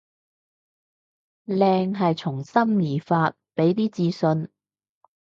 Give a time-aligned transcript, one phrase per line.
[1.45, 4.49] 靚係從心而發，畀啲自信